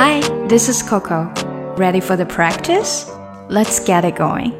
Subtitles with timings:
[0.00, 1.28] Hi, this is Coco.
[1.76, 3.10] Ready for the practice?
[3.48, 4.52] Let's get it going.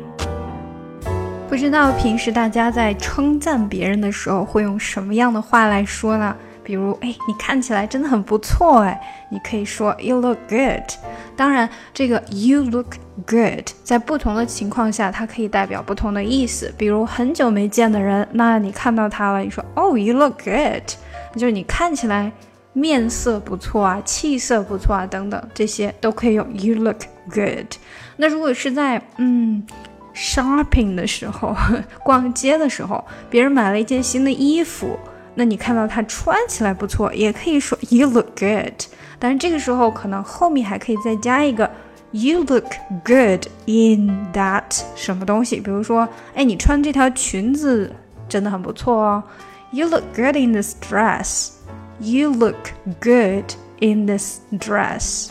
[1.48, 6.34] 不知道平时大家在称赞别人的时候会用什么样的话来说呢？
[6.64, 10.82] 比如，哎，你看起来真的很不错，哎，你可以说 You look good。
[11.36, 16.74] 当然，这个 You look good 在不同的情况下，它可以代表不同的意思。
[16.76, 20.82] 比如很久没见的人，那你看到他了，你说 Oh, you look good，
[21.36, 22.32] 就是你看起来
[22.78, 27.74] 面色不错啊，气色不错啊，等等，这些都可以用 You look good。
[28.16, 29.66] 那如果是在嗯
[30.14, 31.56] shopping 的时候，
[32.04, 34.98] 逛街的时候，别人买了一件新的衣服。
[35.34, 38.74] 那你看到他穿起来不错，也可以说 You look good。
[39.20, 41.70] 但是这个时候可能后面还可以再加一个
[42.10, 42.64] You look
[43.04, 47.92] good in that 什么东西，比如说，哎，你穿这条裙子
[48.28, 49.22] 真的很不错哦。
[49.70, 51.50] You look good in this dress.
[51.99, 55.29] You look good in this dress.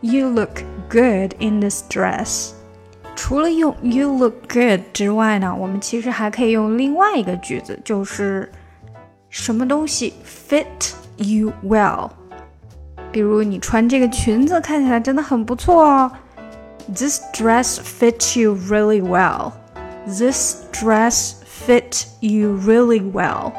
[0.00, 2.52] You look good in this dress.
[3.14, 8.50] 除了用 You look good 之外呢，我们其实还可以用另外一个句子，就是。
[9.34, 12.10] 什么东西 fit you well？
[13.10, 16.12] 比如你穿这个裙子看起来真的很不错哦。
[16.94, 19.52] This dress fits you really well.
[20.06, 23.52] This dress fit you really well.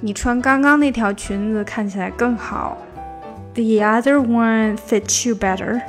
[0.00, 2.76] 你穿刚刚那条裙子看起来更好。
[3.54, 5.80] The other one fits you better.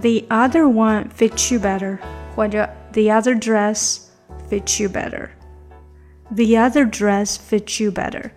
[0.00, 1.98] The other one fits you better.
[2.34, 3.98] 或者 The other dress
[4.48, 5.28] fits you better.
[6.34, 8.30] The other dress fits you better。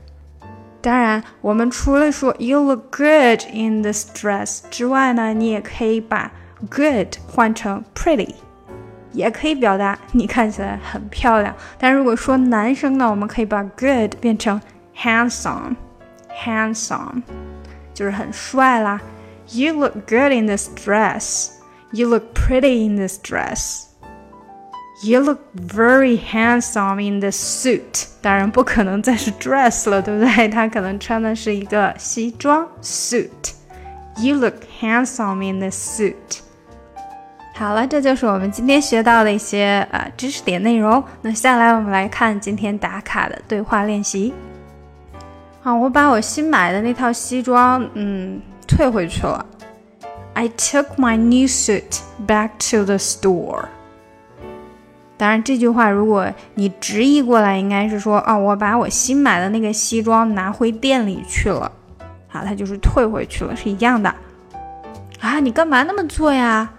[0.81, 6.31] 当然，我们除了说 You look good in this dress 之外呢，你也可以把
[6.69, 8.33] good 换成 pretty，
[9.11, 11.55] 也可以表达你看起来很漂亮。
[11.77, 14.59] 但如果说男生呢，我们可以把 good 变成
[14.95, 17.23] handsome，handsome
[17.93, 19.01] 就是很帅啦。
[19.49, 21.49] You look good in this dress.
[21.91, 23.87] You look pretty in this dress.
[25.03, 28.07] You look very handsome in the suit。
[28.21, 30.47] 当然不可能再是 dress 了，对不对？
[30.47, 36.39] 他可能穿的是一个西装 suit。You look handsome in the suit。
[37.55, 41.03] 好了，这就是我们今天学到的一些呃知识点内容。
[41.21, 44.33] 那下来我们来看今天打卡的对话练习。
[45.66, 49.44] 啊，我把我新买的那套西装嗯退回去了。
[50.34, 53.64] I took my new suit back to the store.
[55.16, 61.72] 当然，这句话如果你直译过来，应该是说啊，我把我新买的那个西装拿回店里去了，
[62.28, 64.14] 好，它就是退回去了，是一样的。
[65.18, 66.70] 啊，你干嘛那么做呀？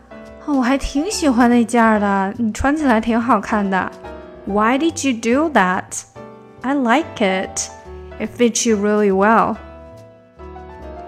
[0.45, 3.91] 啊，我还挺喜欢那件的，你穿起来挺好看的。
[4.45, 6.03] Why did you do that?
[6.61, 7.69] I like it.
[8.18, 9.56] It fits you really well.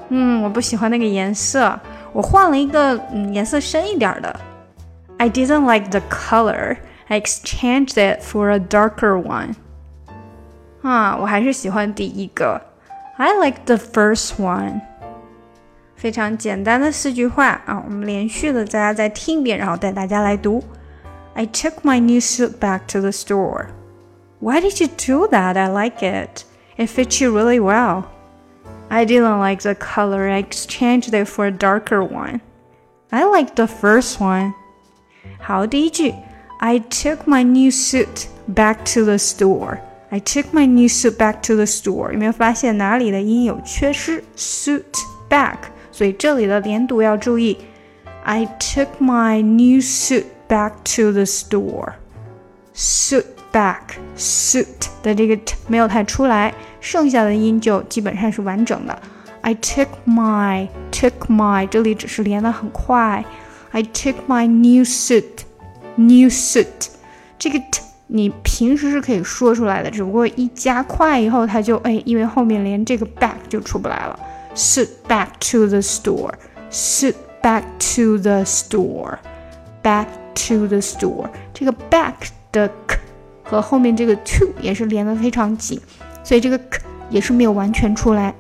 [0.09, 1.79] 嗯，我不喜欢那个颜色，
[2.13, 4.41] 我换了一个嗯颜色深一点的。
[5.19, 6.77] I didn't like the color.
[7.09, 9.55] I exchanged it for a darker one.
[10.83, 12.61] 啊，我还是喜欢第一个。
[13.17, 14.81] I like the first one.
[15.95, 20.63] 非常简单的四句话啊，我们连续的大家再听一遍，然后带大家来读。
[21.35, 23.69] I took my new suit back to the store.
[24.41, 25.57] Why did you do that?
[25.57, 26.45] I like it.
[26.79, 28.05] It fits you really well.
[28.91, 30.29] I didn't like the color.
[30.29, 32.41] I exchanged it for a darker one.
[33.11, 34.53] I like the first one.
[35.41, 36.15] 好，第一句。
[36.59, 39.79] I took my new suit back to the store.
[40.11, 42.13] I took my new suit back to the store.
[42.13, 44.23] 有没有发现哪里的音有缺失？
[44.37, 44.83] suit
[45.29, 45.57] back，
[45.91, 47.59] 所以这里的连读要注意。
[48.23, 51.95] I took my new suit back to the store.
[52.75, 54.67] Suit back, suit
[55.03, 58.99] 的这个 t 没有太出来，剩下的音就基本上是完整的。
[59.43, 63.25] I took my, took my 这里只是连得很快。
[63.73, 65.25] I took my new suit
[65.97, 66.89] New suit，
[67.39, 74.19] 这个 t 你平时是可以说出来的，只不过一加快以后，它就哎，因为后面连这个 back 就出不来了。
[74.57, 77.63] Suit back to the store，suit back
[77.95, 81.29] to the store，back to the store。
[81.53, 82.15] 这个 back
[82.51, 82.88] 的 k
[83.49, 85.81] 和后面这个 to 也是连得非常紧，
[86.23, 86.81] 所以这个 k
[87.11, 88.35] 也是没有完全出来。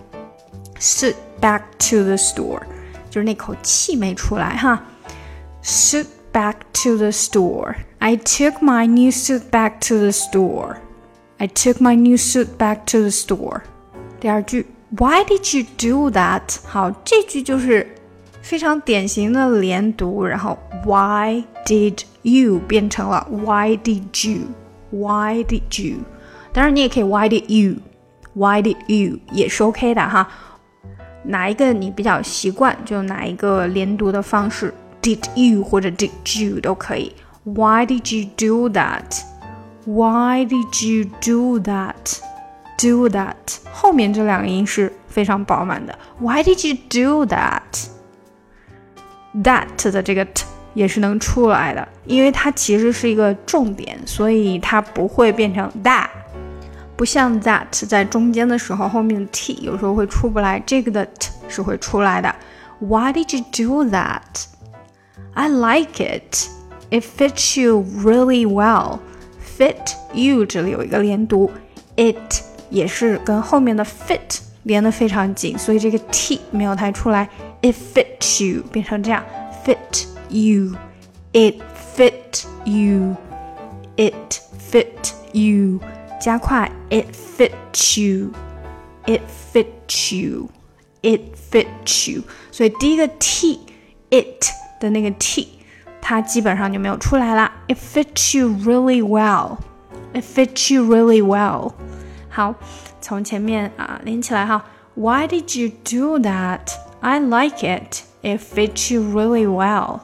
[0.78, 2.60] Suit back to the store，
[3.10, 4.82] 就是那口气没出来哈。
[5.62, 7.76] Suit。back to the store.
[8.00, 10.78] I took my new suit back to the store.
[11.38, 13.60] I took my new suit back to the store.
[14.18, 14.66] 第二句，
[14.98, 16.42] Why did you do that？
[16.66, 17.86] 好，这句就是
[18.42, 24.02] 非常典型的连读，然后 Why did you 变成了 Why did
[24.90, 26.04] you？Why did you？
[26.52, 30.28] 当然你也可以 Why did you？Why did you 也是 OK 的哈。
[31.24, 37.14] 哪一个你比较习惯，就哪一个连读的方式，did you 或者 did you 都可以。
[37.44, 39.22] Why did you do that?
[39.84, 42.20] Why did you do that?
[42.76, 43.34] Do that
[43.72, 45.98] 后面这两个音是非常饱满的。
[46.20, 47.62] Why did you do that?
[49.42, 56.07] That 的这个 t 也是能出来的，因为它其实是一个重点，所以它不会变成 that。
[56.95, 62.35] 不像 that 在中间的时候，后面的 t 有时候会出不来，这个的 t 是会出来的。
[62.79, 64.45] Why did you do that?
[65.33, 66.49] I like it.
[66.89, 68.99] It fits you really well.
[69.57, 71.51] Fit you 这里有一个连读
[71.95, 77.29] ，it 也是跟后面的 fit 连得非常紧，所以这个 t 没有太出来。
[77.61, 79.23] It fits you 变成这样
[79.65, 80.76] ，fit you.
[81.32, 83.16] It fit you.
[83.96, 85.80] It fit you.
[86.20, 89.20] 加快，it fits you，it
[89.52, 91.20] fits you，it
[91.50, 92.22] fits you。
[92.50, 94.46] 所以第一个 t，it
[94.80, 95.58] 的那个 t，
[96.00, 97.52] 它基本上就没有出来啦。
[97.68, 101.72] It fits you really well，it fits you really well。
[102.30, 102.54] 好，
[103.02, 104.64] 从前面啊连起来哈。
[104.94, 106.70] Why did you do that?
[107.00, 108.04] I like it.
[108.22, 110.00] It fits you really well.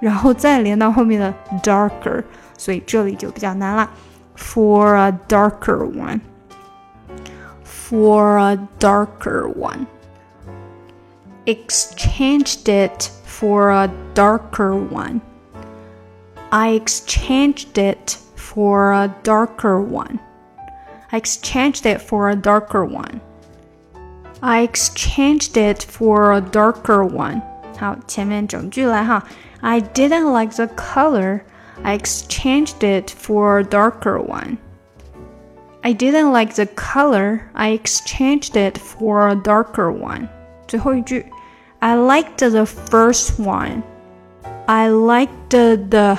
[0.00, 1.32] 然后再连到后面的
[1.62, 2.24] darker，
[2.56, 3.90] 所以这里就比较难了。
[4.34, 6.20] For a darker one.
[7.89, 9.87] For a darker one.
[11.45, 15.21] Exchanged it for a darker one.
[16.51, 20.19] I exchanged it for a darker one.
[21.11, 23.19] I exchanged it for a darker one.
[24.41, 27.41] I exchanged it for a darker one.
[27.77, 29.23] 好，前面整句来哈。
[29.61, 31.41] I didn't like the color.
[31.83, 34.57] I exchanged it for a darker one.
[35.81, 37.41] I didn't like the color.
[37.53, 40.27] I exchanged it for a darker one.
[40.67, 41.25] 最后一句，
[41.79, 43.83] I liked the first one.
[44.65, 46.17] I liked the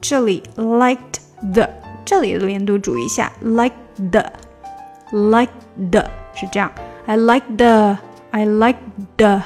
[0.00, 1.20] 这里 liked
[1.52, 1.68] the
[2.04, 3.74] 这里的连读注意一下，like
[4.10, 4.24] the
[5.10, 5.52] like
[5.90, 6.04] the
[6.34, 6.70] 是这样，
[7.06, 7.98] I like the
[8.30, 8.78] I like
[9.18, 9.42] the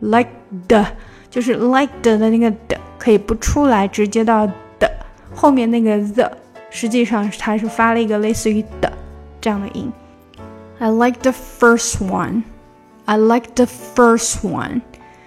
[0.00, 0.28] like
[0.68, 0.84] the
[1.30, 4.46] 就是 like the 的那个的可以不出来，直接到
[4.78, 4.90] 的
[5.34, 6.30] 后面那个 the
[6.74, 8.92] 实际上它是发了一个类似于的
[9.40, 9.92] 这样的音。
[10.78, 12.42] I like the first one.
[13.04, 14.82] I like the first one.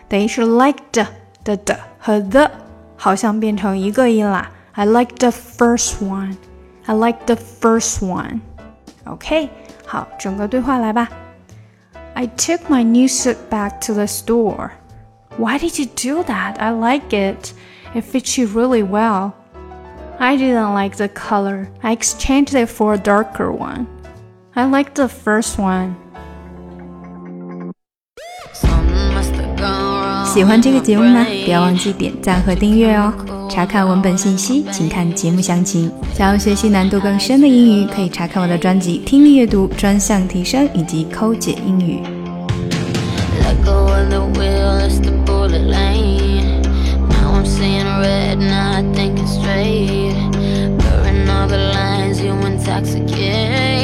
[0.08, 1.06] 等于是 like the
[1.44, 2.50] 的的和 the
[2.96, 4.50] 好像变成一个音啦。
[4.74, 6.36] I like the first one.
[6.86, 8.40] I like the first one.
[9.06, 9.50] OK，
[9.86, 11.10] 好，整个对话来吧。
[12.14, 14.72] I took my new suit back to the store.
[15.38, 16.58] Why did you do that?
[16.58, 17.54] I like it.
[17.94, 19.32] It fits you really well.
[20.19, 23.87] i didn't like the color i exchanged it for a darker one
[24.55, 25.95] i like the first one
[30.25, 33.13] 喜欢这个节目吗不要忘记点赞和订阅哦
[33.51, 42.03] 查看文本信息请看节目详情想要学习难度更深的英语可以查看我的专辑听力阅读专项提升以及抠解英语
[43.41, 43.69] Like
[51.49, 53.78] the lines you intoxicate